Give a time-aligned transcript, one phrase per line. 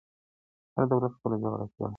[0.75, 1.89] هر دولت خپله جغرافیه لري.